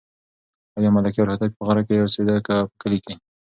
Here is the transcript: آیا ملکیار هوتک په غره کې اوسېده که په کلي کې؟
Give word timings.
آیا 0.77 0.89
ملکیار 0.95 1.27
هوتک 1.29 1.51
په 1.55 1.63
غره 1.67 1.83
کې 1.87 2.01
اوسېده 2.03 2.35
که 2.47 2.55
په 2.69 2.75
کلي 2.81 2.99
کې؟ 3.05 3.13